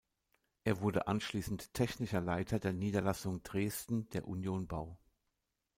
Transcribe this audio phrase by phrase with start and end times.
[0.63, 4.97] Er wurde anschließend Technischer Leiter der Niederlassung Dresden der Union-Bau.